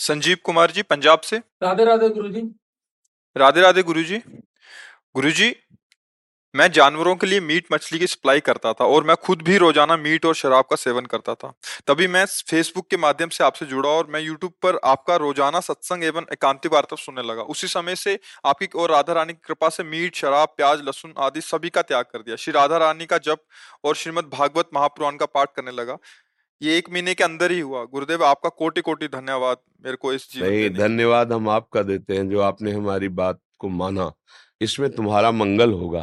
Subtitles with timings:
[0.00, 2.42] संजीव कुमार जी पंजाब से। राधे राधे गुरुजी।
[3.36, 4.22] राधे राधे गुरु जी
[5.14, 5.54] गुरु जी
[6.54, 9.96] मैं जानवरों के लिए मीट मछली की सप्लाई करता था और मैं खुद भी रोज़ाना
[9.96, 11.52] मीट और शराब का सेवन करता था।
[11.86, 16.04] तभी मैं फेसबुक के माध्यम से आपसे जुड़ा और मैं यूट्यूब पर आपका रोज़ाना सत्संग
[16.04, 19.84] एवं एकांति वार्ता सुनने लगा। उसी समय से आपकी और राधा रानी की कृपा से
[19.84, 23.44] मीट शराब प्याज लहसुन आदि सभी का त्याग कर दिया। श्री राधा रानी का जप
[23.84, 25.96] और श्रीमद भागवत महापुराण का पाठ करने लगा।
[26.62, 30.36] ये एक महीने के अंदर ही हुआ। गुरुदेव आपका कोटि कोटि धन्यवाद मेरे को इस
[30.36, 34.10] लिए। धन्यवाद हम आपका देते हैं जो आपने हमारी बात को माना।
[34.60, 36.02] इसमें तुम्हारा मंगल होगा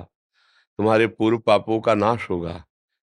[0.79, 2.63] तुम्हारे पूर्व पापों का नाश होगा।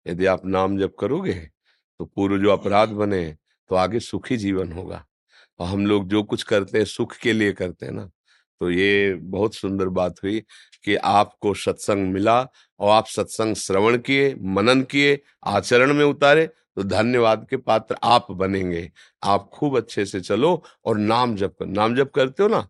[0.06, 3.26] यदि आप नाम जप करोगे तो पूर्व जो अपराध बने
[3.70, 5.06] तो आगे सुखी जीवन होगा।
[5.60, 8.10] और हम लोग जो कुछ करते हैं सुख के लिए करते हैं ना
[8.62, 10.40] तो ये बहुत सुंदर बात हुई
[10.86, 12.40] कि आपको सत्संग मिला
[12.80, 16.50] और आप सत्संग श्रवण किए मनन किए आचरण में उतारे
[16.80, 18.92] तो धन्यवाद के पात्र आप बनेंगे।
[19.24, 20.52] आप खूब अच्छे से चलो
[20.86, 22.68] और नाम जप कर नाम जप करते हो ना?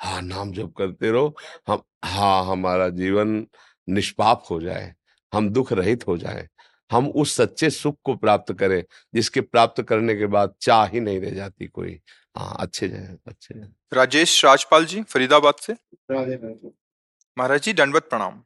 [0.00, 1.34] हाँ नाम जप करते रहो।
[1.68, 3.46] हम हाँ हमारा जीवन
[3.88, 4.94] निष्पाप हो जाए
[5.32, 6.48] हम दुख रहित हो जाए।
[6.90, 8.82] हम उस सच्चे सुख को प्राप्त करें
[9.14, 12.00] जिसके प्राप्त करने के बाद चाह ही नहीं रह जाती कोई।
[12.36, 15.72] हाँ अच्छे जाए अच्छे जाए राजेश राजपाल जी फरीदाबाद से।
[16.12, 18.42] महाराज जी दंडवत प्रणाम।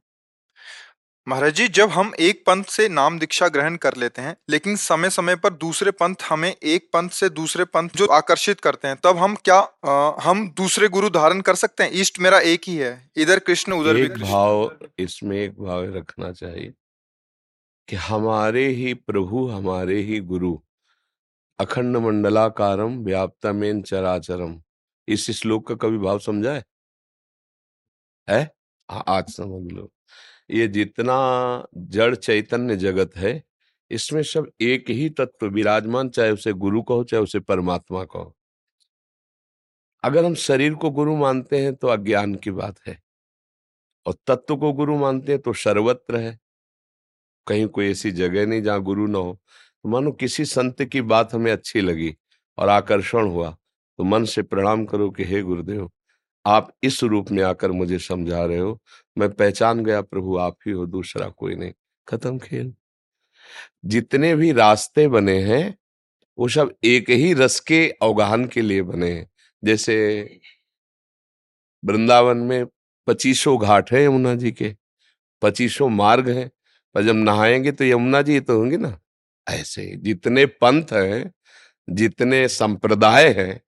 [1.28, 5.10] महाराज जी जब हम एक पंथ से नाम दीक्षा ग्रहण कर लेते हैं लेकिन समय
[5.10, 9.16] समय पर दूसरे पंथ हमें एक पंथ से दूसरे पंथ जो आकर्षित करते हैं तब
[9.16, 11.91] हम क्या अ, हम दूसरे गुरु धारण कर सकते हैं?
[11.91, 15.84] इष्ट मेरा एक ही है। इधर कृष्ण उधर भी एक कृष्ण भाव इसमें एक भाव
[15.97, 16.72] रखना चाहिए
[17.88, 20.59] कि हमारे ही प्रभु हमारे ही गुरु
[21.59, 24.62] अखंड मंडलाकारम व्याप्तमेन चराचरम।
[25.09, 26.62] इस श्लोक का कभी भाव समझा
[28.28, 29.91] हाँ, आज समझ लो।
[30.52, 33.42] ये जितना जड़ चैतन्य जगत है,
[33.90, 38.36] इसमें सब एक ही तत्व विराजमान, चाहे उसे गुरु कहो, चाहे उसे परमात्मा कहो।
[40.04, 43.02] अगर हम शरीर को गुरु मानते हैं तो अज्ञान की बात है।
[44.06, 46.38] और तत्व को गुरु मानते हैं तो सर्वत्र है।
[47.46, 49.38] कहीं कोई ऐसी जगह नहीं जहाँ गुरु ना हो।
[49.82, 52.16] तो मानो किसी संत की बात हमें अच्छी लगी
[52.58, 53.56] और आकर्षण हुआ
[53.98, 55.90] तो मन से प्रणाम करो कि हे गुरुदेव
[56.47, 58.80] आप इस रूप में आकर मुझे समझा रहे हो।
[59.19, 61.72] मैं पहचान गया, प्रभु आप ही हो, दूसरा कोई नहीं।
[62.08, 62.75] खत्म खेल।
[63.84, 65.78] जितने भी रास्ते बने हैं,
[66.38, 69.31] वो सब एक ही रस के अवगाहन के लिए बने हैं।
[69.64, 70.22] जैसे
[71.84, 72.66] वृंदावन में
[73.06, 74.76] पच्चीसों घाट है यमुना जी के
[75.42, 76.50] पच्चीसों मार्ग हैं।
[76.94, 79.00] पर जब नहाएँगे तो यमुना जी तो होंगे ना?
[79.48, 81.32] ऐसे जितने पंथ हैं,
[81.90, 83.61] जितने संप्रदाय हैं,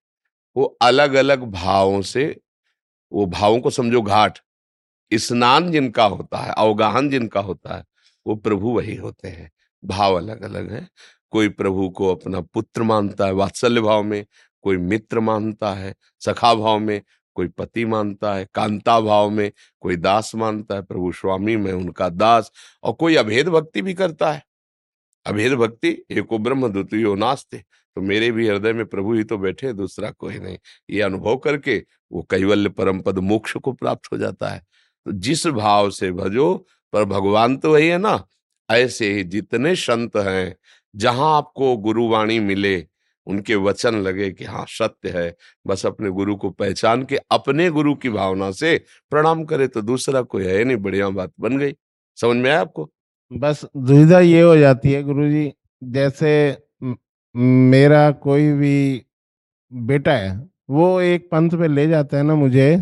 [0.57, 2.41] वो अलग अलग भावों से
[3.15, 4.39] वो भावों को समझो घाट।
[5.15, 7.85] स्नान जिनका होता है, अवगाहन जिनका होता है,
[8.27, 9.53] वो प्रभु वही होते हैं।
[9.85, 10.89] भाव अलग अलग है।
[11.31, 14.27] कोई प्रभु को अपना पुत्र मानता है वात्सल्य भाव में,
[14.63, 17.03] कोई मित्र मानता है सखा भाव में,
[17.35, 22.09] कोई पति मानता है कांता भाव में, कोई दास मानता है, प्रभु स्वामी में उनका
[22.09, 22.53] दास,
[22.83, 24.43] और कोई अभेद भक्ति भी करता है।
[25.27, 27.65] अभेद भक्ति, एको ब्रह्म द्वितीयो नास्ते।
[27.97, 30.59] तो मेरे भी हृदय में प्रभु ही तो बैठे, दूसरा कोई नहीं।
[30.91, 31.83] ये अनुभव करके
[32.13, 34.59] वो कैवल्य परम पद मोक्ष को प्राप्त हो जाता है।
[35.07, 38.27] तो जिस भाव से भजो, पर भगवान तो वही है ना,
[38.71, 40.57] ऐसे ही जितने संत हैं,
[40.97, 42.87] जहाँ आपको गुरुवाणी मिले,
[43.27, 45.37] उनके वचन लगे कि हाँ सत्य है।
[45.67, 48.77] बस अपने गुरु को पहचान के अपने गुरु की भावना से
[49.11, 51.75] प्रणाम करे तो दूसरा कोई है नहीं, बढ़िया बात बन गई।
[52.19, 52.91] समझ में आया आपको?
[53.33, 55.53] बस दुविधा ये हो जाती है गुरु जी
[55.83, 56.51] जैसे
[57.37, 59.05] मेरा कोई भी
[59.73, 62.77] बेटा है वो एक पंथ पे ले जाता है ना मुझे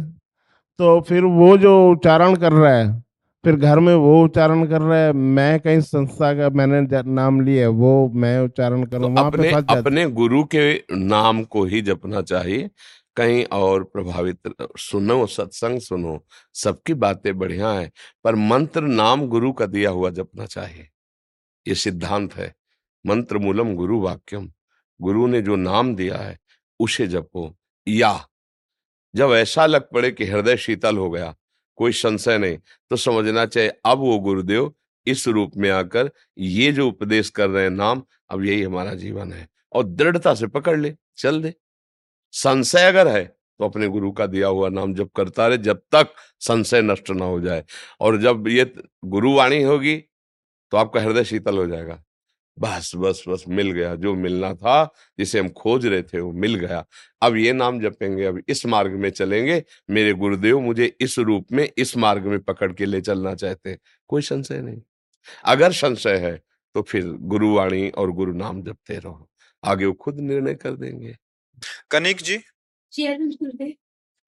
[0.78, 3.02] तो फिर वो जो उच्चारण कर रहा है
[3.44, 7.62] फिर घर में वो उच्चारण कर रहा है मैं कहीं संस्था का मैंने नाम लिया
[7.62, 11.82] है वो मैं उच्चारण तो करूँ वहाँ पे अपने अपने गुरु के नाम को ही
[11.82, 12.70] जपना चाहिए
[13.16, 16.24] कहीं और प्रभावित सुनो सत्संग सुनो
[16.54, 17.92] सबकी बातें बढ़िया है
[18.24, 20.88] पर मंत्र नाम गुरु का दिया हुआ जपना चाहिए
[21.68, 22.54] ये सिद्धांत है।
[23.06, 24.52] मंत्र मूलम गुरु वाक्यम।
[25.00, 26.38] गुरु ने जो नाम दिया है,
[26.80, 27.56] उसे जपो।
[27.88, 28.28] या।
[29.14, 31.34] जब ऐसा लग पड़े कि हृदय शीतल हो गया,
[31.76, 32.58] कोई संशय नहीं
[32.90, 34.74] तो समझना चाहिए, अब वो गुरुदेव
[35.06, 39.32] इस रूप में आकर ये जो उपदेश कर रहे हैं नाम, अब यही हमारा जीवन
[39.32, 41.54] है। और दृढ़ता से पकड़ ले, चल दे।
[42.32, 43.24] संशय अगर है
[43.58, 47.24] तो अपने गुरु का दिया हुआ नाम जब करता रहे, जब तक संशय नष्ट ना
[47.24, 47.64] हो जाए।
[48.00, 48.74] और जब ये
[49.04, 49.96] गुरुवाणी होगी
[50.70, 52.02] तो आपका हृदय शीतल हो जाएगा।
[52.58, 54.84] बस बस बस मिल गया। जो मिलना था
[55.18, 56.84] जिसे हम खोज रहे थे वो मिल गया।
[57.22, 61.68] अब ये नाम जपेंगे अब इस मार्ग में चलेंगे। मेरे गुरुदेव मुझे इस रूप में
[61.78, 63.78] इस मार्ग में पकड़ के ले चलना चाहते हैं।
[64.08, 64.80] कोई संशय नहीं।
[65.44, 66.40] अगर संशय है
[66.74, 69.28] तो फिर गुरुवाणी और गुरु नाम जपते रहो।
[69.64, 71.16] आगे वो खुद निर्णय कर देंगे।
[71.90, 72.36] कनिक जी।
[72.92, 73.72] गुरुदेव।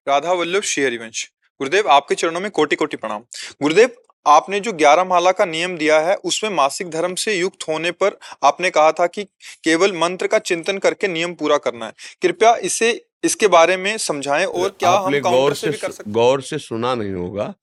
[0.07, 3.23] राधा वल्लभ श्री हरिवंश। गुरुदेव आपके चरणों में कोटि कोटि प्रणाम।
[3.61, 3.89] गुरुदेव
[4.25, 8.17] आपने जो ग्यारह माला का नियम दिया है उसमें मासिक धर्म से युक्त होने पर
[8.43, 9.23] आपने कहा था कि
[9.63, 12.91] केवल मंत्र का चिंतन करके नियम पूरा करना है। कृपया इसे
[13.23, 16.57] इसके बारे में समझाएँ और क्या हम गौर से से भी कर सकते गौर से
[16.59, 17.53] सुना नहीं होगा।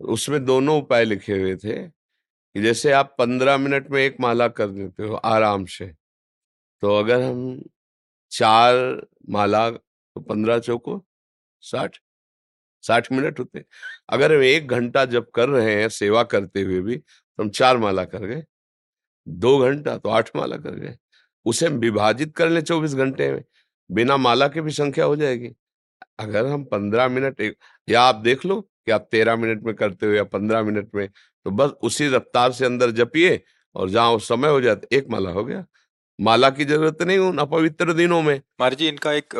[0.00, 4.68] उसमें दोनों उपाय लिखे हुए थे कि जैसे आप पंद्रह मिनट में एक माला कर
[4.68, 5.86] देते हो आराम से
[6.82, 7.62] तो अगर हम
[8.32, 8.74] चार
[9.30, 11.00] माला तो पंद्रह चौको
[11.62, 11.98] साठ
[12.86, 13.64] साठ मिनट होते
[14.10, 18.04] अगर एक घंटा जब कर रहे हैं सेवा करते हुए भी तो हम चार माला
[18.06, 18.42] कर गए,
[19.26, 20.96] दो घंटा तो आठ माला कर गए।
[21.46, 23.42] उसे हम विभाजित कर ले चौबीस घंटे में,
[23.90, 25.54] बिना माला के भी संख्या हो जाएगी।
[26.18, 27.40] अगर हम पंद्रह मिनट
[27.88, 31.08] या आप देख लो कि आप तेरह मिनट में करते हो या पंद्रह मिनट में
[31.08, 33.40] तो बस उसी रफ्तार से अंदर जपिए
[33.76, 35.64] और जहाँ उस समय हो जाए एक माला हो गया।
[36.18, 39.34] माला की ज़रूरत नहीं उन अपवित्र दिनों में। महाराज जी इनका एक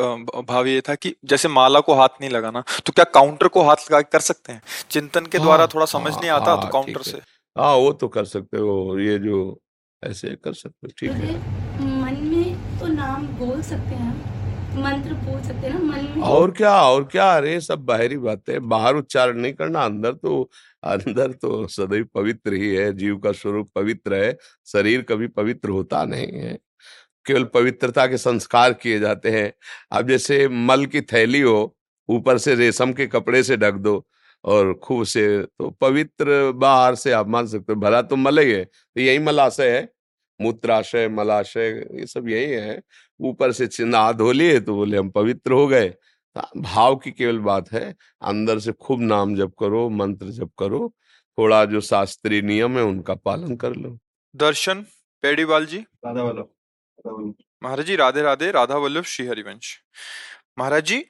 [0.48, 3.76] भाव ये था कि जैसे माला को हाथ नहीं लगाना तो क्या काउंटर को हाथ
[3.82, 4.62] लगा कर सकते हैं?
[4.90, 7.18] चिंतन के द्वारा हाँ, थोड़ा समझ हाँ, नहीं आता तो हाँ, काउंटर से।
[7.56, 9.58] हाँ वो तो कर सकते हो ये जो
[10.02, 11.34] ऐसे कर सकते हो ठीक है।
[12.00, 14.34] मन में तो नाम बोल सकते हैं
[14.76, 18.68] मंत्र बोल सकते हैं ना मन में। और क्या और क्या अरे सब बाहरी बातें
[18.68, 20.42] बाहर उच्चारण नहीं करना अंदर तो
[20.82, 24.36] अंदर तो सदैव पवित्र ही है जीव का स्वरूप पवित्र है
[24.66, 26.58] शरीर कभी पवित्र होता नहीं है।
[27.26, 29.52] केवल पवित्रता के संस्कार किए जाते हैं।
[29.92, 31.76] अब जैसे मल की थैली हो
[32.08, 34.04] ऊपर से रेशम के कपड़े से ढक दो
[34.44, 38.50] और खूब से तो पवित्र बाहर से आप मान सकते हो भला तो मल ही
[38.50, 39.88] है तो यही मलाशय है।
[40.40, 42.80] मूत्राशय मलाशय ये सब यही है।
[43.20, 47.38] ऊपर से चिन्ह धो लिए तो बोले हम पवित्र हो गए। तो भाव की केवल
[47.40, 50.92] बात है अंदर से खूब नाम जप करो मंत्र जप करो
[51.38, 53.98] थोड़ा जो शास्त्रीय नियम है उनका पालन कर लो।
[54.34, 54.84] दर्शन
[55.24, 56.42] पेड़ीवाल जी। राधा वाला
[57.62, 59.82] महाराज जी राधे राधे राधा वल्लभ श्री हरिवंश
[60.58, 61.04] महाराज जी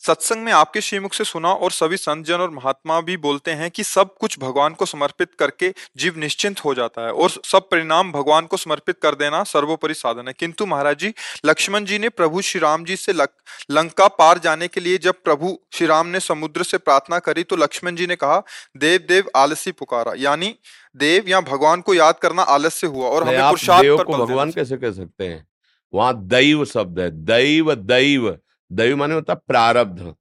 [0.00, 3.70] सत्संग में आपके श्रीमुख से सुना और सभी संत जन और महात्मा भी बोलते हैं
[3.70, 8.12] कि सब कुछ भगवान को समर्पित करके जीव निश्चिंत हो जाता है और सब परिणाम
[8.12, 12.42] भगवान को समर्पित कर देना सर्वोपरि साधन है। किंतु महाराज जी लक्ष्मण जी ने प्रभु
[12.42, 16.20] श्री राम जी से लक- लंका पार जाने के लिए जब प्रभु श्री राम ने
[16.20, 18.42] समुद्र से प्रार्थना करी तो लक्ष्मण जी ने कहा
[18.76, 20.54] देव देव आलसी पुकारा। यानी
[20.96, 24.92] देव या भगवान को याद करना आलस्य हुआ और हमें पुरुषार्थ पर भगवान कैसे कह
[24.92, 25.46] सकते हैं?
[25.94, 28.38] वहाँ दैव शब्द है दैव दैव।
[28.72, 30.14] दैव माने होता प्रारब्ध।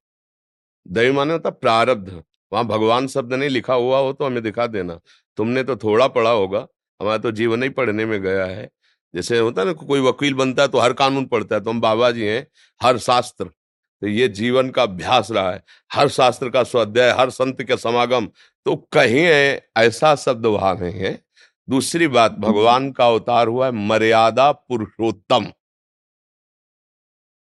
[0.86, 2.10] दैव माने होता प्रारब्ध।
[2.52, 5.00] वहाँ भगवान शब्द नहीं लिखा हुआ हो तो हमें दिखा देना।
[5.38, 6.68] तुमने तो थोड़ा पढ़ा होगा।
[7.00, 8.70] हमारा तो जीवन ही पढ़ने में गया है।
[9.14, 11.82] जैसे होता है ना कोई वकील बनता है तो हर कानून पढ़ता है। तो हम
[11.82, 12.46] बाबा जी हैं
[12.82, 17.62] हर शास्त्र। तो ये जीवन का अभ्यास रहा है। हर शास्त्र का स्वाध्याय हर संत
[17.62, 18.28] के समागम।
[18.66, 21.20] तो कहीं है ऐसा शब्द वहाँ नहीं है।
[21.68, 25.46] दूसरी बात भगवान का अवतार हुआ है मर्यादा पुरुषोत्तम।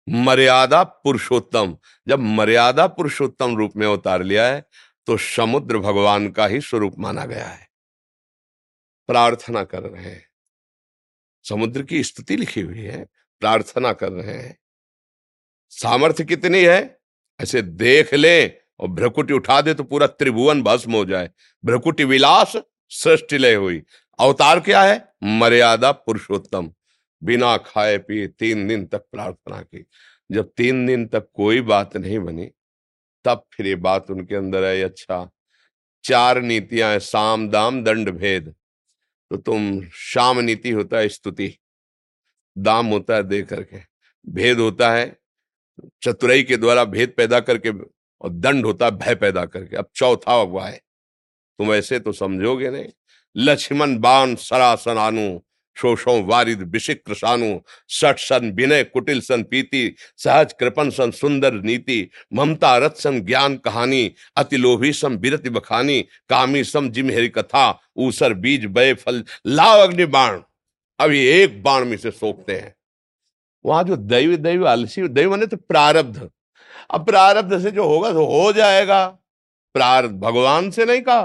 [0.09, 1.77] मर्यादा पुरुषोत्तम।
[2.09, 4.65] जब मर्यादा पुरुषोत्तम रूप में अवतार लिया है
[5.07, 7.69] तो समुद्र भगवान का ही स्वरूप माना गया है।
[9.09, 10.27] प्रार्थना कर रहे हैं।
[11.45, 13.05] समुद्र की स्तुति लिखी हुई है,
[13.43, 14.57] प्रार्थना कर रहे हैं।
[15.73, 16.99] सामर्थ्य कितनी है?
[17.41, 18.47] ऐसे देख ले
[18.81, 21.31] और भ्रकुटी उठा दे तो पूरा त्रिभुवन भस्म हो जाए।
[21.65, 22.57] भ्रकुटी विलास
[22.91, 23.83] सृष्टि लय हुई।
[24.19, 25.15] अवतार क्या है?
[25.23, 26.73] मर्यादा पुरुषोत्तम।
[27.23, 29.87] बिना खाए पिए तीन दिन तक प्रार्थना की।
[30.33, 32.51] जब तीन दिन तक कोई बात नहीं बनी,
[33.25, 35.31] तब फिर ये बात उनके अंदर आई अच्छा
[36.05, 38.55] चार नीतियाँ हैं, साम, दाम, दंड, भेद।
[39.31, 41.59] तो तुम शाम नीति होता है, स्तुति।
[42.59, 43.79] दाम होता है, दे करके।
[44.29, 45.17] भेद होता है,
[46.03, 47.71] चतुराई के द्वारा भेद पैदा करके
[48.21, 50.77] और दंड होता है, भय पैदा करके। अब चौथा हुआ है।
[51.59, 52.89] तुम ऐसे तो समझोगे नहीं।
[53.37, 55.41] लक्ष्मण बाण सरासन आनु
[55.77, 62.11] शोषो वारिद विशिक्र सानु, सठ सन विनय कुटिल सन पीति, सहज कृपन सन सुंदर नीति,
[62.35, 67.81] ममता रथ सन ज्ञान कहानी, अति लोभी सम बिरति बखानी, कामी सम जिम हेरी कथा,
[67.97, 70.41] ऊसर बीज बय फल, लाव अग्नि बाण।
[71.01, 72.75] अभी एक बाण में से सोखते हैं।
[73.65, 76.31] वहाँ जो दैव दैव आलसी दैव माने तो प्रारब्ध।
[76.91, 79.07] अब प्रारब्ध से जो होगा तो हो जाएगा।
[79.75, 81.25] प्रारब्ध भगवान से नहीं कहा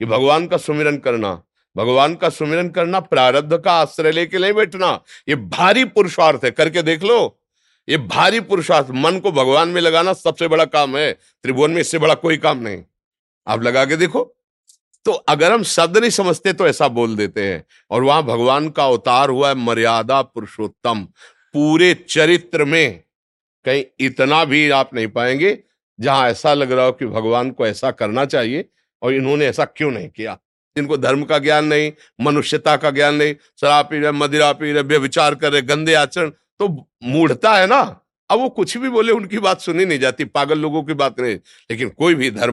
[0.00, 1.42] कि भगवान का सुमिरन करना।
[1.76, 6.82] भगवान का सुमिरन करना, प्रारब्ध का आश्रय लेके नहीं बैठना। ये भारी पुरुषार्थ है, करके
[6.82, 7.38] देख लो।
[7.88, 11.98] ये भारी पुरुषार्थ, मन को भगवान में लगाना सबसे बड़ा काम है। त्रिभुवन में इससे
[11.98, 12.82] बड़ा कोई काम नहीं।
[13.46, 14.34] आप लगा के देखो।
[15.04, 18.84] तो अगर हम शब्द नहीं समझते तो ऐसा बोल देते हैं। और वहाँ भगवान का
[18.84, 21.08] अवतार हुआ है मर्यादा पुरुषोत्तम।
[21.52, 23.02] पूरे चरित्र में
[23.64, 25.58] कहीं इतना भी आप नहीं पाएँगे,
[26.00, 28.68] जहाँ ऐसा लग रहा हो कि भगवान को ऐसा करना चाहिए
[29.02, 30.38] और इन्होंने ऐसा क्यों नहीं किया।
[30.76, 34.82] जिनको धर्म का ज्ञान नहीं, मनुष्यता का ज्ञान नहीं, शराब पी रहे, मदिरा पी रहे
[34.82, 38.00] व्यविचार कर रहे, गंदे आचरण तो मूढ़ता है ना?
[38.30, 41.34] अब वो कुछ भी बोले, उनकी बात सुनी नहीं जाती, पागल लोगों की बात नहीं।
[41.70, 42.52] लेकिन कोई भी धर्म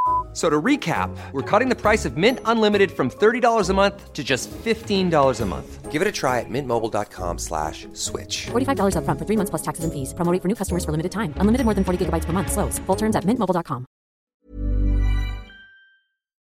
[0.33, 4.23] So to recap, we're cutting the price of Mint Unlimited from $30 a month to
[4.23, 5.91] just $15 a month.
[5.91, 8.47] Give it a try at mintmobile.com slash switch.
[8.51, 10.13] $45 upfront for three months plus taxes and fees.
[10.13, 11.33] Promo rate for new customers for limited time.
[11.35, 12.49] Unlimited more than 40 gigabytes per month.
[12.49, 12.79] Slows.
[12.87, 13.85] Full terms at mintmobile.com.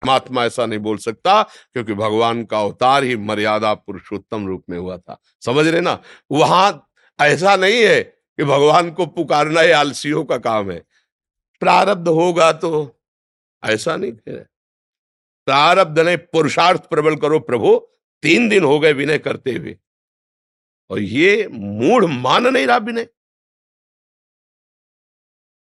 [0.02, 4.96] परमात्मा ऐसा नहीं बोल सकता क्योंकि भगवान का अवतार ही मर्यादा पुरुषोत्तम रूप में हुआ
[4.96, 5.98] था समझ रहे ना
[6.32, 6.86] वहाँ
[7.18, 10.80] ऐसा नहीं है कि भगवान को पुकारना ये आलसियों का काम है
[11.60, 12.70] प्रारब्ध होगा तो
[13.64, 14.38] ऐसा नहीं है
[15.46, 17.76] प्रारब्ध ने पुरुषार्थ प्रबल करो प्रभु,
[18.22, 19.78] तीन दिन हो गए विनय करते हुए।
[20.90, 23.08] और ये मूढ़ मान नहीं रहा विनय।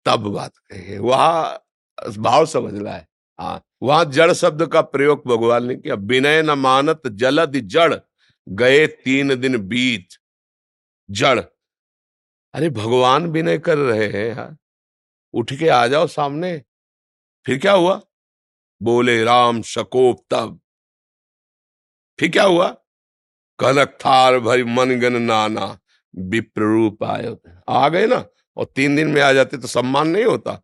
[0.04, 1.64] तब बात कहे, वहाँ
[2.18, 3.08] भाव समझ रहा है
[3.40, 7.94] हाँ वहाँ जड़ शब्द का प्रयोग भगवान ने किया। विनय न मानत, जलद जड़,
[8.48, 10.08] गए तीन दिन बीत,
[11.10, 11.40] जड़।
[12.54, 14.56] अरे, भगवान विनय कर रहे हैं यार
[15.34, 16.62] उठ के आ जाओ सामने।
[17.46, 18.00] फिर क्या हुआ?
[18.82, 20.60] बोले, राम शकोप तब।
[22.18, 22.68] फिर क्या हुआ?
[23.58, 25.78] कनक थार भरी मन गन नाना
[26.16, 28.24] विप्र रूप आयो। आ गए ना?
[28.56, 30.54] और तीन दिन में आ जाते तो सम्मान नहीं होता।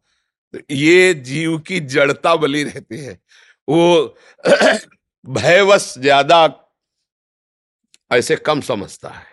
[0.55, 3.19] तो ये जीव की जड़ता बली रहती है।
[3.69, 4.17] वो
[5.27, 6.47] भयवश ज़्यादा
[8.11, 9.27] ऐसे कम समझता है।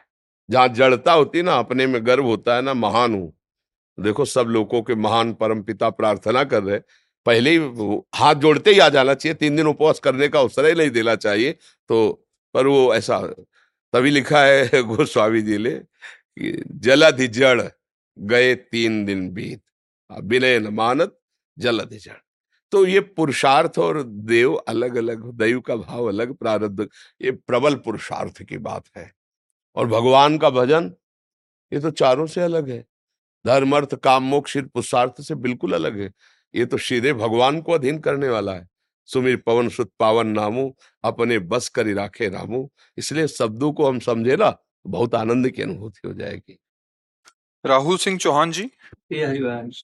[0.50, 3.34] जहाँ जड़ता होती ना, अपने में गर्व होता है ना, महान हूँ।
[3.98, 6.80] देखो, सब लोगों के महान परम पिता प्रार्थना कर रहे
[7.26, 7.58] पहले ही
[8.16, 11.16] हाथ जोड़ते ही आ जाना चाहिए, तीन दिन उपवास करने का अवसर ही नहीं देना
[11.16, 11.52] चाहिए।
[11.90, 13.20] तो पर वो ऐसा,
[13.94, 17.62] तभी लिखा है गोस्वामी जी ने कि जलधि जड़
[18.20, 19.62] गए तीन दिन बीत
[20.24, 21.20] विनय न मानत
[21.58, 22.18] जलधि जड़
[22.72, 26.90] तो ये पुरुषार्थ और देव अलग अलग दैव का भाव अलग, प्रारब्ध,
[27.22, 29.12] ये प्रबल पुरुषार्थ की बात है।
[29.76, 30.94] और भगवान का भजन,
[31.74, 32.86] ये तो चारों से अलग है।
[33.46, 36.12] धर्म अर्थ काम मोक्ष पुरुषार्थ से बिल्कुल अलग है।
[36.56, 38.68] ये तो सीधे भगवान को अधीन करने वाला है।
[39.06, 44.36] सुमिर पवन सुत पावन नामू अपने बस कर राखे रामू। इसलिए शब्दों को हम समझे
[44.36, 46.60] ना तो बहुत आनंद की अनुभूति हो जाएगी।
[47.66, 48.64] राहुल सिंह चौहान जी।
[49.14, 49.84] हरिवंश।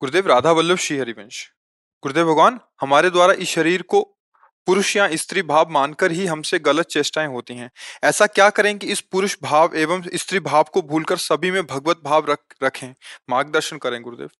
[0.00, 1.52] गुरुदेव राधा वल्लभ श्री हरिवंश।
[2.02, 4.02] गुरुदेव भगवान हमारे द्वारा इस शरीर को
[4.66, 7.70] पुरुष या स्त्री भाव मानकर ही हमसे गलत चेष्टाएँ होती हैं।
[8.04, 12.00] ऐसा क्या करें कि इस पुरुष भाव एवं स्त्री भाव को भूलकर सभी में भगवत
[12.04, 12.94] भाव रख रखें?
[13.30, 14.30] मार्गदर्शन करें गुरुदेव।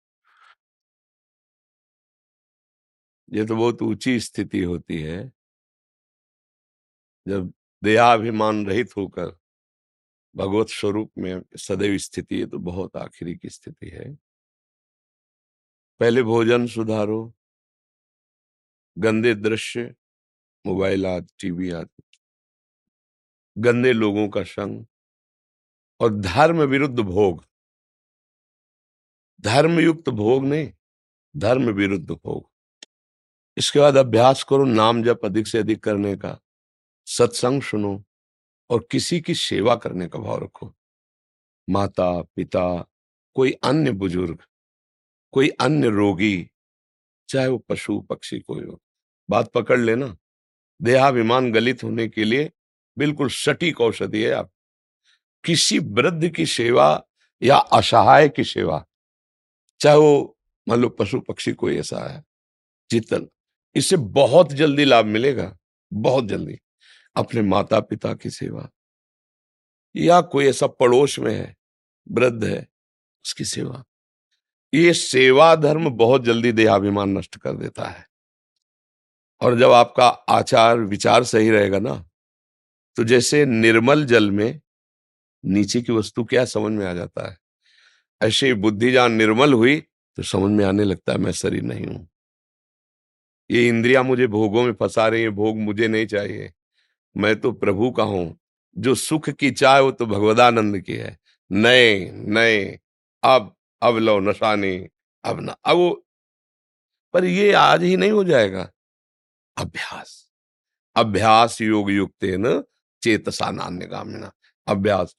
[3.33, 5.33] ये तो बहुत ऊँची स्थिति होती है।
[7.29, 7.53] जब
[7.85, 9.39] देहाभिमान रहित होकर
[10.37, 14.15] भगवत स्वरूप में सदैव स्थिति है तो बहुत आखिरी की स्थिति है।
[16.01, 17.35] पहले भोजन सुधारो।
[18.99, 19.95] गंदे दृश्य,
[20.67, 22.03] मोबाइल आदि, टीवी आदि।
[23.59, 24.87] गंदे लोगों का संग
[26.01, 27.45] और धर्म विरुद्ध भोग।
[29.41, 30.73] धर्म युक्त भोग नहीं,
[31.37, 32.52] धर्म विरुद्ध भोग।
[33.57, 36.39] इसके बाद अभ्यास करो नाम जप अधिक से अधिक करने का,
[37.07, 38.03] सत्संग सुनो
[38.71, 40.75] और किसी की सेवा करने का भाव रखो।
[41.69, 42.87] माता, पिता,
[43.35, 44.43] कोई अन्य बुज़ुर्ग,
[45.33, 46.49] कोई अन्य रोगी,
[47.29, 48.81] चाहे वो पशु, पक्षी कोई हो,
[49.31, 50.17] बात पकड़ लेना।
[50.81, 52.51] देहाभिमान गलित होने के लिए
[52.99, 54.51] बिल्कुल सटीक औषधि है आप।
[55.45, 57.05] किसी वृद्ध की सेवा
[57.43, 58.85] या असहाय की सेवा,
[59.81, 62.23] चाहे वो, मान लो पशु, पक्षी कोई ऐसा है,
[62.91, 63.29] जितन
[63.77, 65.57] इससे बहुत जल्दी लाभ मिलेगा,
[65.93, 66.59] बहुत जल्दी,
[67.17, 68.69] अपने माता पिता की सेवा।
[69.95, 71.55] या कोई ऐसा पड़ोस में है,
[72.07, 72.61] वृद्ध है,
[73.25, 73.83] उसकी सेवा।
[74.73, 78.07] ये सेवा धर्म बहुत जल्दी देहाभिमान नष्ट कर देता है।
[79.41, 81.95] और जब आपका आचार विचार सही रहेगा ना
[82.97, 84.61] तो जैसे निर्मल जल में
[85.45, 87.37] नीचे की वस्तु क्या समझ में आ जाता है?
[88.21, 89.81] ऐसे बुद्धि जहाँ निर्मल हुई
[90.19, 92.09] तो समझ में आने लगता है, मैं शरीर नहीं हूँ।
[93.53, 96.53] ये इंद्रिया मुझे भोगों में फंसा रही है, भोग मुझे नहीं चाहिए।
[97.17, 98.39] मैं तो प्रभु का हूँ।
[98.77, 101.17] जो सुख की चाय वो तो भगवदानंद की है।
[101.51, 102.79] नए नए,
[103.23, 104.77] अब अब लो नशानी
[105.25, 105.91] अब ना, अब वो
[107.15, 108.71] पर ये आज ही नहीं हो जाएगा।
[109.57, 110.31] अभ्यास
[110.97, 112.63] अभ्यास योग युक्त न
[113.03, 114.33] चेतसा नान्य गामिना
[114.67, 115.17] अभ्यास,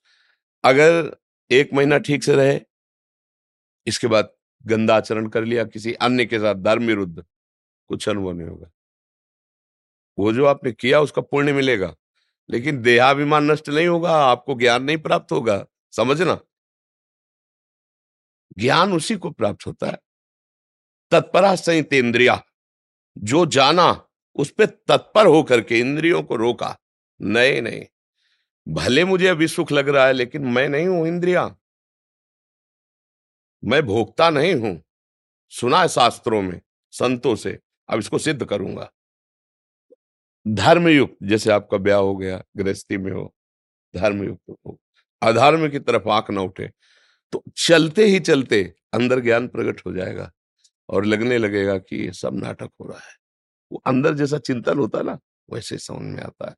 [0.64, 1.16] अगर
[1.50, 2.60] एक महीना ठीक से रहे,
[3.86, 4.32] इसके बाद
[4.64, 7.24] गंदा आचरण कर लिया किसी अन्य के साथ धर्म विरुद्ध
[7.90, 8.70] कुछ अनुभव नहीं होगा।
[10.18, 11.94] वो जो आपने किया उसका पुण्य मिलेगा,
[12.48, 16.38] लेकिन देहाभिमान नष्ट नहीं होगा, आपको ज्ञान नहीं प्राप्त होगा, समझना?
[18.58, 19.98] ज्ञान उसी को प्राप्त होता है।
[21.12, 22.42] तत्परा संहित इंद्रिया,
[23.16, 23.90] जो जाना
[24.36, 26.76] उस पर तत्पर होकर के इंद्रियों को रोका।
[27.20, 27.84] नहीं नहीं,
[28.66, 31.44] भले मुझे अभी सुख लग रहा है, लेकिन मैं नहीं हूँ इंद्रिया।
[33.62, 34.80] मैं भोगता नहीं हूँ,
[35.52, 36.60] सुना है शास्त्रों में,
[36.92, 38.90] संतों से अब इसको सिद्ध करूँगा।
[40.46, 43.32] धर्मयुक्त, जैसे आपका ब्याह हो गया, गृहस्थी में हो,
[43.94, 44.78] धर्मयुक्त हो,
[45.22, 46.70] अधर्म की तरफ़ आँख न उठे
[47.32, 48.62] तो चलते ही चलते
[48.94, 50.30] अंदर ज्ञान प्रकट हो जाएगा
[50.88, 53.14] और लगने लगेगा कि ये सब नाटक हो रहा है।
[53.72, 55.18] वो अंदर जैसा चिंतन होता है ना,
[55.48, 56.56] वैसे समझ में आता है।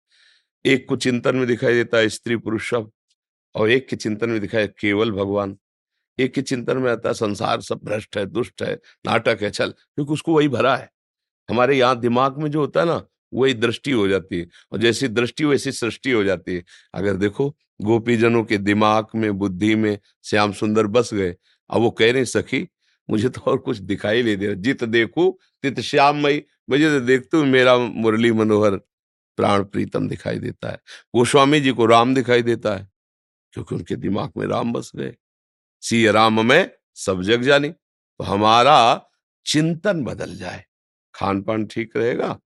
[0.64, 2.90] एक को चिंतन में दिखाई देता है स्त्री पुरुष सब,
[3.54, 5.56] और एक के चिंतन में दिखाई केवल भगवान।
[6.18, 8.74] एक के चिंतन में आता है संसार सब भ्रष्ट है, दुष्ट है,
[9.06, 10.90] नाटक है, चल, क्योंकि उसको वही भरा है।
[11.50, 15.08] हमारे यहाँ दिमाग में जो होता है ना, वही दृष्टि हो जाती है। और जैसी
[15.08, 20.52] दृष्टि, वैसी सृष्टि हो जाती है। अगर देखो, गोपीजनों के दिमाग में, बुद्धि में श्याम
[20.52, 21.36] सुंदर बस गए,
[21.70, 22.68] अब वो कह रहे सखी,
[23.10, 27.00] मुझे तो और कुछ दिखाई नहीं दे रहा। जित देखू, तित श्याम मई, मुझे तो
[27.00, 28.76] देखते मेरा मुरली मनोहर
[29.38, 30.80] प्राण प्रीतम दिखाई देता है।
[31.16, 32.88] गोस्वामी जी को राम दिखाई देता है,
[33.52, 35.14] क्योंकि उनके दिमाग में राम बस गए।
[35.82, 39.06] सी राम में सब जग जानी तो हमारा
[39.46, 40.65] चिंतन बदल जाए।
[41.16, 42.38] खान पान ठीक रहेगा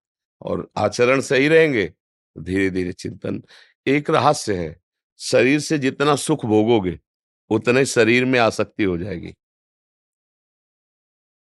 [0.42, 1.92] और आचरण सही रहेंगे।
[2.38, 3.42] धीरे धीरे चिंतन
[3.86, 4.80] एक रहस्य है,
[5.18, 6.98] शरीर से जितना सुख भोगोगे,
[7.50, 9.34] उतने शरीर में आसक्ति हो जाएगी।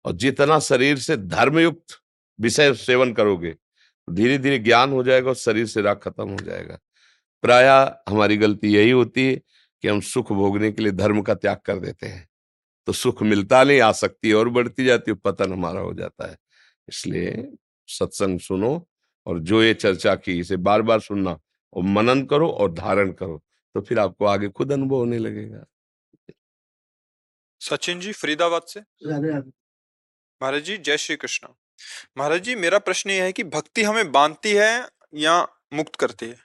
[0.04, 2.00] और जितना शरीर से धर्मयुक्त
[2.40, 3.56] विषय सेवन करोगे
[4.10, 6.78] धीरे धीरे ज्ञान हो जाएगा और शरीर से राग खत्म हो जाएगा।
[7.42, 7.66] प्राय
[8.08, 9.36] हमारी गलती यही होती है
[9.82, 12.28] कि हम सुख भोगने के लिए धर्म का त्याग कर देते हैं।
[12.86, 16.36] तो सुख मिलता नहीं, आसक्ति और बढ़ती जाती है, पतन हमारा हो जाता है।
[16.90, 17.56] इसलिए
[17.88, 18.72] सत्संग सुनो
[19.26, 21.38] और जो ये चर्चा की इसे बार बार सुनना
[21.72, 23.42] और मनन करो और धारण करो
[23.74, 25.64] तो फिर आपको आगे खुद अनुभव होने लगेगा।
[27.60, 28.80] सचिन जी फरीदाबाद से।
[30.42, 31.48] महाराज जी जय श्री कृष्ण।
[32.18, 36.36] महाराज जी मेरा प्रश्न यह है कि भक्ति हमें बांधती है या मुक्त करती है?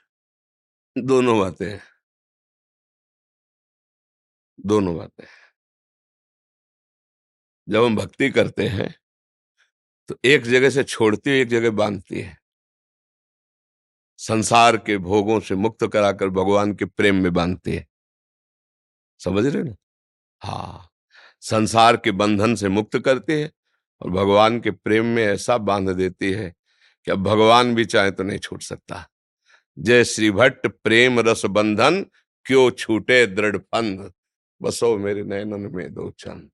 [0.96, 1.78] दोनों बातें
[4.58, 5.26] दोनों बातें
[7.68, 8.94] जब हम भक्ति करते हैं
[10.08, 12.38] तो एक जगह से छोड़ती है एक जगह बांधती है।
[14.16, 17.86] संसार के भोगों से मुक्त कराकर भगवान के प्रेम में बांधती है।
[19.18, 19.76] समझ रहे ना?
[20.40, 20.90] हाँ।
[21.40, 23.52] संसार के बंधन से मुक्त करती है
[24.00, 26.54] और भगवान के प्रेम में ऐसा बाँध देती है
[27.04, 29.08] कि अब भगवान भी चाहे तो नहीं छूट सकता।
[29.78, 32.06] जय श्री भट्ट, प्रेम रस बंधन,
[32.44, 34.12] क्यों छूटे दृढ़ फंद?
[34.62, 36.50] बसो मेरे नैनन में दो चंद।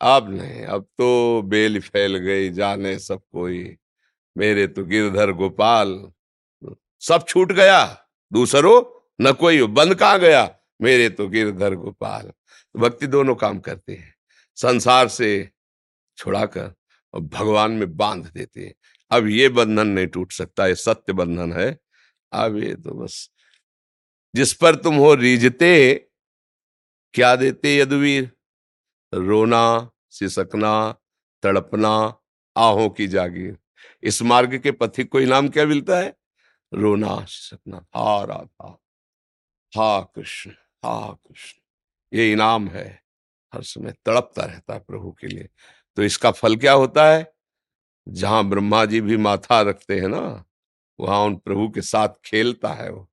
[0.00, 3.76] अब नहीं, अब तो बेल फैल गई, जाने सब कोई।
[4.38, 6.12] मेरे तो गिरधर गोपाल।
[7.00, 10.58] सब छूट गया, दूसरो, न कोई बंद कहा गया?
[10.82, 12.32] मेरे तो गिरधर गोपाल।
[12.76, 14.14] भक्ति दोनों काम करते हैं।
[14.56, 15.50] संसार से
[16.16, 16.74] छुड़ाकर
[17.14, 18.74] और भगवान में बाँध देते हैं।
[19.10, 21.78] अब ये बंधन नहीं टूट सकता, ये सत्य बंधन है।
[22.32, 23.30] अब ये तो बस,
[24.34, 25.94] जिस पर तुम हो, रीझते,
[27.14, 28.35] क्या देते यदुवीर
[29.14, 30.94] रोना, सिसकना,
[31.42, 32.18] तड़पना,
[32.56, 33.58] आहों की जागीर।
[34.02, 36.16] इस मार्ग के पथिक को इनाम क्या मिलता है?
[36.74, 38.82] रोना सकना हा राधा,
[39.76, 40.50] हा कृष्ण
[40.84, 41.60] हा कृष्ण।
[42.18, 43.02] ये इनाम है।
[43.54, 45.48] हर समय तड़पता रहता है प्रभु के लिए।
[45.96, 47.34] तो इसका फल क्या होता है?
[48.08, 50.44] जहाँ ब्रह्मा जी भी माथा रखते हैं ना,
[51.00, 53.10] वहाँ उन प्रभु के साथ खेलता है वो।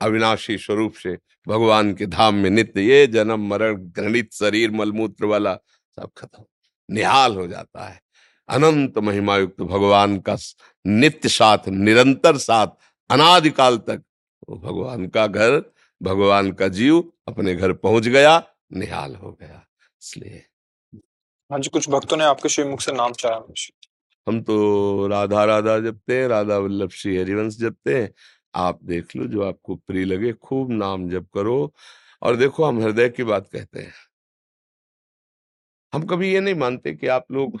[0.00, 1.16] अविनाशी स्वरूप से
[1.48, 5.54] भगवान के धाम में नित्य ये जन्म मरण घृणित शरीर मलमूत्र वाला
[5.98, 6.44] सब खत्म
[6.88, 8.00] निहाल हो जाता है।
[8.48, 10.36] अनंत महिमायुक्त भगवान का
[10.86, 12.66] नित्य साथ निरंतर साथ
[13.10, 14.02] अनादिकाल तक
[14.48, 15.62] वो भगवान का घर
[16.00, 19.66] भगवान का जीव अपने घर पहुँच गया निहाल हो गया।
[20.02, 20.46] इसलिए
[21.50, 23.42] हाँ जी कुछ भक्तों ने आपके श्रीमुख से नाम चाहा।
[24.26, 28.12] हम तो राधा राधा जपते हैं राधा वल्लभ श्री हरिवंश जपते हैं।
[28.56, 31.74] आप देख लो, जो आपको प्रिय लगे, खूब नाम जप करो।
[32.22, 33.92] और देखो, हम हृदय की बात कहते हैं।
[35.94, 37.60] हम कभी ये नहीं मानते कि आप लोग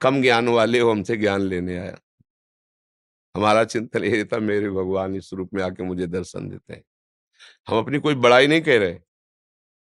[0.00, 1.98] कम ज्ञान वाले हो, हमसे ज्ञान लेने आया।
[3.36, 6.84] हमारा चिंतन ये था, मेरे भगवान इस रूप में आके मुझे दर्शन देते हैं।
[7.68, 8.92] हम अपनी कोई बड़ाई नहीं कह रहे।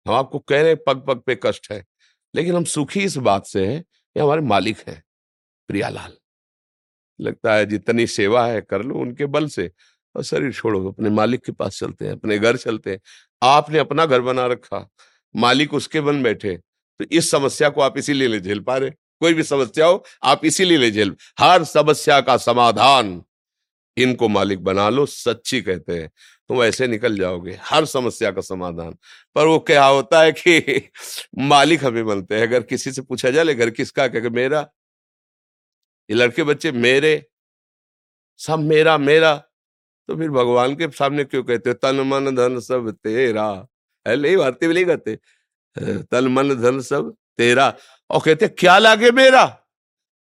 [0.06, 1.86] हम आपको कह रहे पग पग पे कष्ट है।
[2.34, 3.84] लेकिन हम सुखी इस बात से हैं
[4.16, 5.04] ये हमारे मालिक हैं,
[5.68, 6.18] प्रियालाल।
[7.20, 9.72] लगता है जितनी सेवा है, कर लो उनके बल से।
[10.16, 13.00] और शरीर छोड़ो, अपने मालिक के पास चलते हैं, अपने घर चलते हैं।
[13.42, 14.90] आपने अपना घर बना रखा,
[15.36, 16.56] मालिक उसके बन बैठे
[17.00, 20.78] तो इस समस्या को आप इसीलिए झेल पा रहे। कोई भी समस्या हो, आप इसीलिए
[20.78, 23.22] ले झेल, हर समस्या का समाधान
[23.96, 26.10] इनको मालिक बना लो, सच्ची कहते हैं।
[26.48, 28.92] तुम ऐसे निकल जाओगे, हर समस्या का समाधान।
[29.34, 30.82] पर वो क्या होता है कि
[31.38, 34.68] मालिक हमें बनते हैं। अगर किसी से पूछा जाए, घर किसका क्या मेरा।
[36.10, 37.24] ये लड़के बच्चे, मेरे।
[38.38, 39.45] सब, मेरा मेरा।
[40.08, 43.46] तो फिर भगवान के सामने क्यों कहते हो, तन मन धन सब तेरा
[44.06, 45.16] है भारतीय भी नहीं कहते।
[46.02, 47.72] तन मन धन सब तेरा
[48.10, 49.44] और कहते क्या लागे मेरा?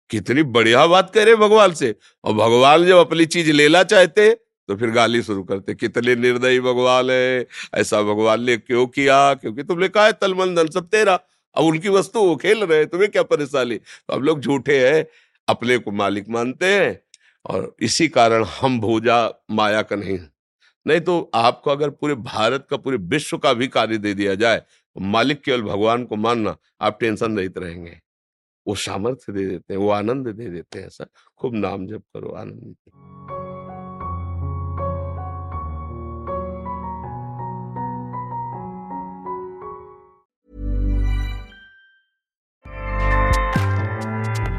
[0.10, 4.30] कितनी बढ़िया बात करे भगवान से। और भगवान जब अपनी चीज़ लेना चाहते
[4.70, 9.34] तो फिर गाली शुरू करते, कितने निर्दयी भगवान है, ऐसा भगवान ने क्यों किया?
[9.34, 11.14] क्योंकि तुमने कहा है तलमन धन सब तेरा।
[11.56, 13.78] अब उनकी वस्तु वो खेल रहे तुम्हें क्या परेशानी?
[13.78, 15.06] तो अब लोग झूठे हैं,
[15.48, 17.00] अपने को मालिक मानते हैं।
[17.48, 19.18] और इसी कारण हम भूजा
[19.52, 20.20] माया का नहीं
[20.86, 24.58] नहीं तो आपको अगर पूरे भारत का, पूरे विश्व का भी कार्य दे दिया जाए
[24.58, 28.00] तो मालिक केवल भगवान को मानना, आप टेंशन रहित रहेंगे।
[28.68, 31.06] वो सामर्थ्य दे देते हैं, वो आनंद दे देते हैं, ऐसा
[31.38, 33.37] खूब नाम जप करो, आनंद।